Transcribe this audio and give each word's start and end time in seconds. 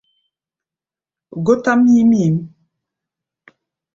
Gótʼám 1.45 1.79
nyím 1.85 2.09
nyǐm. 2.11 2.35